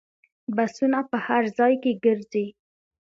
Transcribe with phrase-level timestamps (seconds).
[0.55, 2.45] بسونه په هر ځای کې ګرځي.